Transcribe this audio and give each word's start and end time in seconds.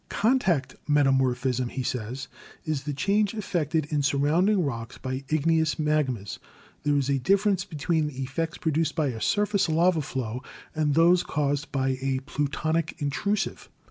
"Contact 0.09 0.73
metamorphism," 0.87 1.69
he 1.69 1.83
says, 1.83 2.27
''is 2.65 2.85
the 2.85 2.91
change 2.93 3.35
effected 3.35 3.85
in 3.91 4.01
surrounding 4.01 4.65
rocks 4.65 4.97
by 4.97 5.23
igneous 5.29 5.75
magmas. 5.75 6.39
There 6.81 6.95
is 6.95 7.07
a 7.07 7.19
difference 7.19 7.65
between 7.65 8.07
the 8.07 8.23
effects 8.23 8.57
produced 8.57 8.95
by 8.95 9.09
a 9.09 9.21
surface 9.21 9.69
lava 9.69 10.01
flow 10.01 10.41
and 10.73 10.95
those 10.95 11.21
caused 11.21 11.71
by 11.71 11.99
a 12.01 12.17
plutonic 12.25 12.95
intrusive. 12.97 13.69